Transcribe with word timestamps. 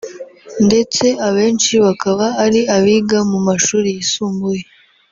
ndetse 0.65 1.05
abenshi 1.27 1.73
bakaba 1.85 2.25
ari 2.45 2.61
abiga 2.77 3.19
mu 3.31 3.39
mashuri 3.47 3.87
yisumbuye 3.97 4.63